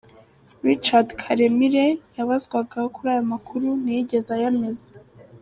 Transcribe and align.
Richard 0.67 1.07
Karemire 1.21 1.87
yabazwaga 2.17 2.79
kuri 2.93 3.07
aya 3.13 3.23
makuru, 3.33 3.67
ntiyigeze 3.81 4.29
ayameza. 4.37 4.87